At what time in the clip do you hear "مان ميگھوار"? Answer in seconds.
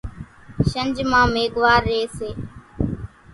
1.09-1.81